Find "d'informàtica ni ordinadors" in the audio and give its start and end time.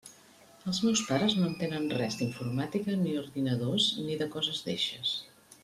2.21-3.91